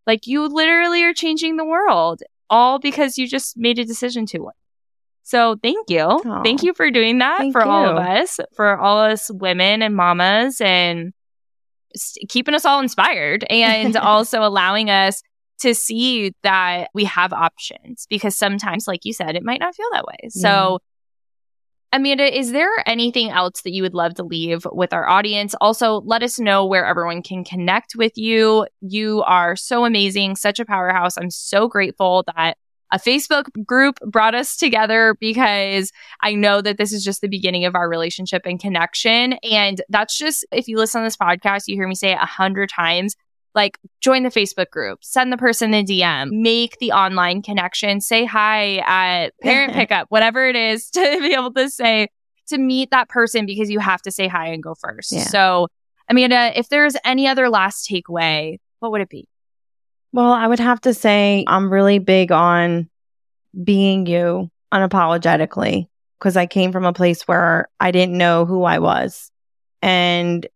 [0.07, 4.51] Like you literally are changing the world all because you just made a decision to.
[5.31, 6.01] So thank you.
[6.01, 6.43] Aww.
[6.43, 7.71] Thank you for doing that thank for you.
[7.71, 11.13] all of us, for all us women and mamas and
[12.29, 15.23] keeping us all inspired and also allowing us
[15.61, 19.87] to see that we have options because sometimes, like you said, it might not feel
[19.93, 20.17] that way.
[20.25, 20.29] Yeah.
[20.31, 22.01] So, mm-hmm.
[22.01, 25.55] Amanda, is there anything else that you would love to leave with our audience?
[25.61, 28.67] Also, let us know where everyone can connect with you.
[28.81, 31.17] You are so amazing, such a powerhouse.
[31.17, 32.57] I'm so grateful that
[32.93, 37.65] a Facebook group brought us together because I know that this is just the beginning
[37.65, 39.35] of our relationship and connection.
[39.45, 42.27] And that's just, if you listen to this podcast, you hear me say it a
[42.27, 43.17] hundred times.
[43.55, 48.25] Like, join the Facebook group, send the person a DM, make the online connection, say
[48.25, 52.09] hi at parent pickup, whatever it is to be able to say,
[52.49, 55.13] to meet that person because you have to say hi and go first.
[55.13, 55.23] Yeah.
[55.25, 55.69] So,
[56.09, 59.29] Amanda, if there's any other last takeaway, what would it be?
[60.13, 62.89] Well, I would have to say I'm really big on
[63.63, 65.87] being you unapologetically
[66.19, 69.31] because I came from a place where I didn't know who I was.
[69.83, 70.47] And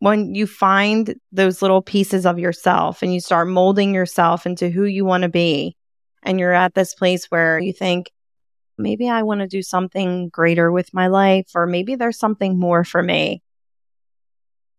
[0.00, 4.84] when you find those little pieces of yourself and you start molding yourself into who
[4.84, 5.76] you want to be,
[6.22, 8.10] and you're at this place where you think,
[8.76, 12.82] maybe I want to do something greater with my life, or maybe there's something more
[12.82, 13.42] for me.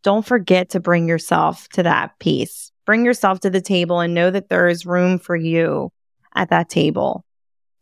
[0.03, 4.29] Don't forget to bring yourself to that piece Bring yourself to the table and know
[4.29, 5.91] that there is room for you
[6.35, 7.25] at that table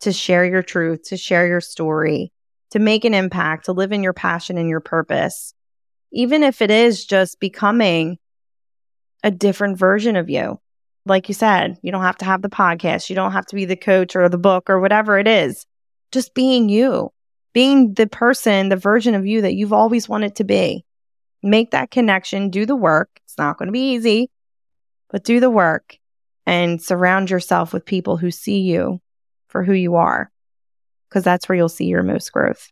[0.00, 2.32] to share your truth, to share your story,
[2.70, 5.54] to make an impact, to live in your passion and your purpose.
[6.12, 8.18] Even if it is just becoming
[9.22, 10.60] a different version of you.
[11.06, 13.10] Like you said, you don't have to have the podcast.
[13.10, 15.66] You don't have to be the coach or the book or whatever it is.
[16.12, 17.10] Just being you,
[17.52, 20.84] being the person, the version of you that you've always wanted to be.
[21.42, 23.10] Make that connection, do the work.
[23.24, 24.30] It's not going to be easy
[25.10, 25.98] but do the work
[26.46, 29.00] and surround yourself with people who see you
[29.48, 30.30] for who you are,
[31.08, 32.70] because that's where you'll see your most growth.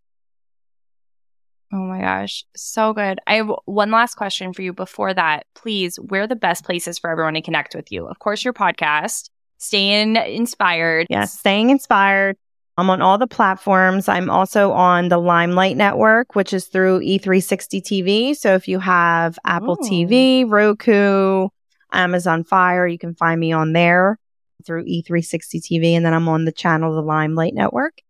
[1.72, 3.18] Oh my gosh, so good.
[3.26, 5.46] I have one last question for you before that.
[5.54, 8.06] Please, where are the best places for everyone to connect with you?
[8.06, 11.06] Of course, your podcast, staying inspired.
[11.08, 12.36] Yes, staying inspired.
[12.76, 14.08] I'm on all the platforms.
[14.08, 18.36] I'm also on the Limelight Network, which is through E360 TV.
[18.36, 19.88] So if you have Apple Ooh.
[19.88, 21.48] TV, Roku,
[21.92, 22.86] Amazon Fire.
[22.86, 24.18] You can find me on there
[24.64, 25.92] through E360 TV.
[25.92, 28.00] And then I'm on the channel, the Limelight Network.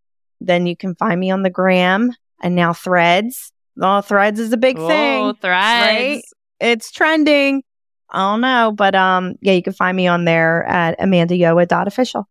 [0.41, 2.11] Then you can find me on the gram
[2.41, 3.51] and now threads.
[3.81, 5.33] Oh, threads is a big oh, thing.
[5.35, 5.43] threads.
[5.87, 6.23] Right?
[6.59, 7.63] It's trending.
[8.09, 8.73] I don't know.
[8.75, 12.27] But um, yeah, you can find me on there at amandayoa.official.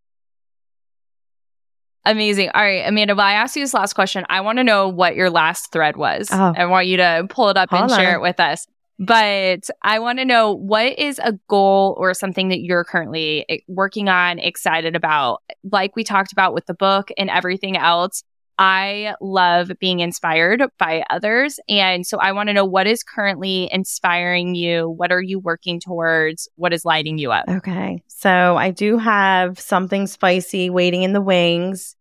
[2.04, 2.50] Amazing.
[2.52, 4.24] All right, Amanda, well, I asked you this last question.
[4.28, 6.28] I want to know what your last thread was.
[6.32, 6.52] Oh.
[6.56, 8.66] I want you to pull it up and Hold share it with us.
[8.98, 13.58] But I want to know what is a goal or something that you're currently eh,
[13.66, 15.42] working on, excited about?
[15.70, 18.22] Like we talked about with the book and everything else,
[18.58, 21.58] I love being inspired by others.
[21.68, 24.88] And so I want to know what is currently inspiring you?
[24.88, 26.48] What are you working towards?
[26.56, 27.46] What is lighting you up?
[27.48, 28.02] Okay.
[28.08, 31.96] So I do have something spicy waiting in the wings.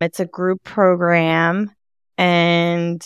[0.00, 1.72] It's a group program
[2.16, 3.04] and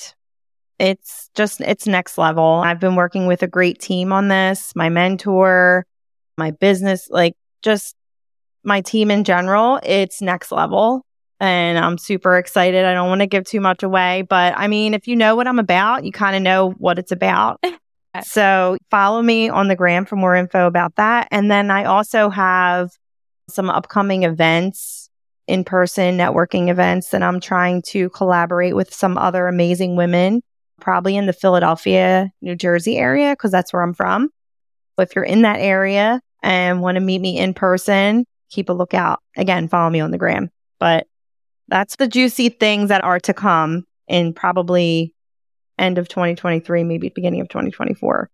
[0.82, 2.60] it's just, it's next level.
[2.64, 5.86] I've been working with a great team on this, my mentor,
[6.36, 7.94] my business, like just
[8.64, 9.78] my team in general.
[9.84, 11.06] It's next level
[11.38, 12.84] and I'm super excited.
[12.84, 15.46] I don't want to give too much away, but I mean, if you know what
[15.46, 17.62] I'm about, you kind of know what it's about.
[18.24, 21.28] So follow me on the gram for more info about that.
[21.30, 22.90] And then I also have
[23.48, 25.08] some upcoming events,
[25.46, 30.42] in person networking events that I'm trying to collaborate with some other amazing women,
[30.82, 34.28] probably in the Philadelphia, New Jersey area, because that's where I'm from.
[34.96, 38.72] But if you're in that area and want to meet me in person, keep a
[38.72, 39.20] lookout.
[39.36, 40.50] Again, follow me on the gram.
[40.78, 41.06] But
[41.68, 45.14] that's the juicy things that are to come in probably
[45.78, 48.28] end of 2023, maybe beginning of 2024.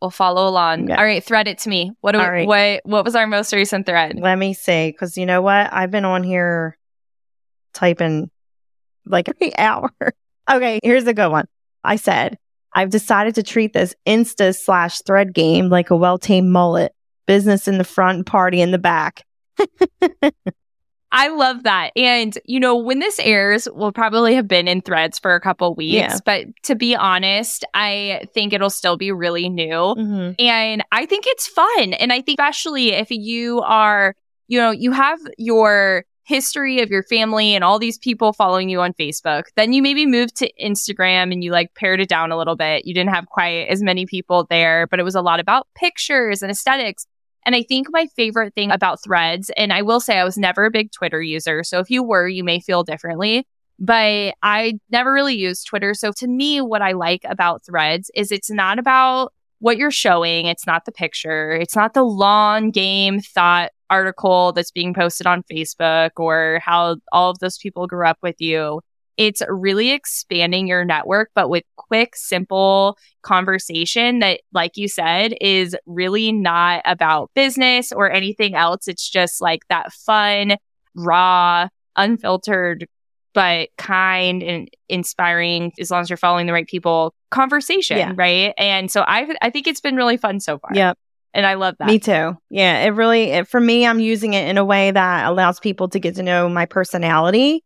[0.00, 0.88] We'll follow along.
[0.88, 0.96] Yeah.
[0.96, 1.92] All right, thread it to me.
[2.00, 2.48] What do we, right.
[2.48, 4.18] what what was our most recent thread?
[4.18, 5.70] Let me see, because you know what?
[5.70, 6.78] I've been on here
[7.74, 8.30] typing
[9.04, 9.90] like every hour.
[10.48, 11.46] Okay, here's a good one.
[11.82, 12.38] I said,
[12.72, 16.94] I've decided to treat this Insta slash thread game like a well tamed mullet.
[17.26, 19.24] Business in the front, party in the back.
[21.12, 21.92] I love that.
[21.94, 25.72] And, you know, when this airs, we'll probably have been in threads for a couple
[25.76, 25.94] weeks.
[25.94, 26.18] Yeah.
[26.24, 29.68] But to be honest, I think it'll still be really new.
[29.68, 30.32] Mm-hmm.
[30.40, 31.92] And I think it's fun.
[31.92, 34.16] And I think, especially if you are,
[34.48, 38.80] you know, you have your history of your family and all these people following you
[38.80, 42.38] on Facebook, then you maybe moved to Instagram and you like pared it down a
[42.38, 42.86] little bit.
[42.86, 46.40] You didn't have quite as many people there, but it was a lot about pictures
[46.40, 47.04] and aesthetics.
[47.44, 50.66] And I think my favorite thing about threads, and I will say I was never
[50.66, 51.64] a big Twitter user.
[51.64, 53.44] So if you were, you may feel differently,
[53.80, 55.94] but I never really used Twitter.
[55.94, 60.46] So to me, what I like about threads is it's not about what you're showing.
[60.46, 61.52] It's not the picture.
[61.52, 67.30] It's not the long game thought article that's being posted on Facebook or how all
[67.30, 68.80] of those people grew up with you.
[69.16, 75.76] It's really expanding your network, but with quick, simple conversation that, like you said, is
[75.84, 78.88] really not about business or anything else.
[78.88, 80.56] It's just like that fun,
[80.94, 82.86] raw, unfiltered,
[83.34, 88.12] but kind and inspiring, as long as you're following the right people, conversation, Yeah.
[88.16, 88.54] right?
[88.56, 90.70] And so I, I think it's been really fun so far.
[90.72, 90.98] Yep.
[91.32, 91.86] And I love that.
[91.86, 92.36] Me too.
[92.48, 95.88] Yeah, it really, it, for me, I'm using it in a way that allows people
[95.90, 97.64] to get to know my personality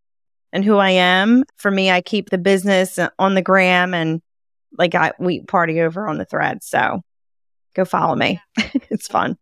[0.52, 1.44] and who I am.
[1.56, 4.20] For me, I keep the business uh, on the gram and
[4.76, 6.62] like I, we party over on the thread.
[6.62, 7.02] So
[7.74, 8.40] go follow me.
[8.56, 9.38] it's fun.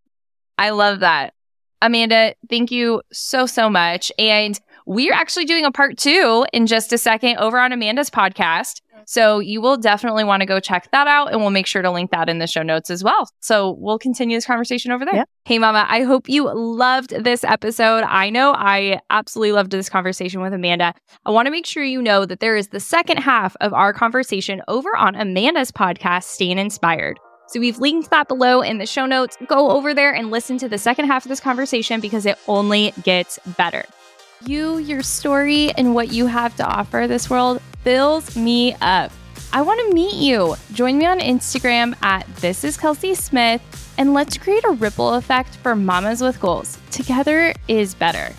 [0.57, 1.35] I love that.
[1.81, 4.13] Amanda, thank you so, so much.
[4.19, 4.59] And
[4.95, 8.81] we're actually doing a part two in just a second over on Amanda's podcast.
[9.07, 11.91] So you will definitely want to go check that out and we'll make sure to
[11.91, 13.29] link that in the show notes as well.
[13.41, 15.17] So we'll continue this conversation over there.
[15.17, 15.29] Yep.
[15.45, 18.05] Hey, Mama, I hope you loved this episode.
[18.05, 20.95] I know I absolutely loved this conversation with Amanda.
[21.27, 23.93] I want to make sure you know that there is the second half of our
[23.93, 27.19] conversation over on Amanda's podcast, Staying Inspired.
[27.49, 29.37] So we've linked that below in the show notes.
[29.47, 32.95] Go over there and listen to the second half of this conversation because it only
[33.03, 33.85] gets better.
[34.47, 39.13] You, your story, and what you have to offer this world fills me up.
[39.53, 40.57] I want to meet you.
[40.73, 43.63] Join me on Instagram at This is Kelsey Smith
[43.99, 46.79] and let's create a ripple effect for mamas with goals.
[46.91, 48.35] Together is better.